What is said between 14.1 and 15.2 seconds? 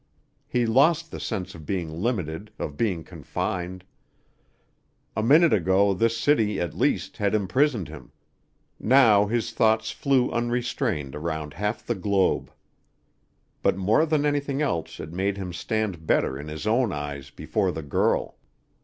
anything else it